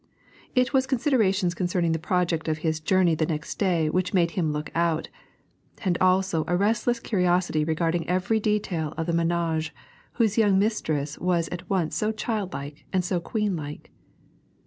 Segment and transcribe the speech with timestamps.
[0.55, 4.31] It was considerations concerning the project of his journey the next day which had made
[4.31, 5.09] him look out,
[5.85, 9.69] and also a restless curiosity regarding every detail of the ménage
[10.13, 13.91] whose young mistress was at once so child like and so queenlike.